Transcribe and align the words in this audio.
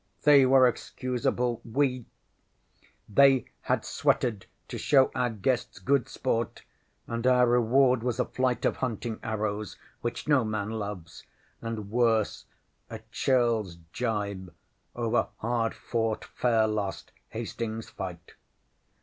They 0.23 0.47
were 0.47 0.65
excusable! 0.67 1.61
We 1.63 2.07
they 3.07 3.45
had 3.61 3.85
sweated 3.85 4.47
to 4.69 4.79
show 4.79 5.11
our 5.13 5.29
guests 5.29 5.77
good 5.77 6.09
sport, 6.09 6.63
and 7.05 7.27
our 7.27 7.45
reward 7.45 8.01
was 8.01 8.19
a 8.19 8.25
flight 8.25 8.65
of 8.65 8.77
hunting 8.77 9.19
arrows 9.21 9.77
which 10.01 10.27
no 10.27 10.43
man 10.43 10.71
loves, 10.71 11.27
and 11.61 11.91
worse, 11.91 12.47
a 12.89 13.01
churlŌĆÖs 13.13 13.77
jibe 13.93 14.51
over 14.95 15.27
hard 15.37 15.75
fought, 15.75 16.25
fair 16.25 16.65
lost 16.67 17.11
Hastings 17.29 17.91
fight. 17.91 18.33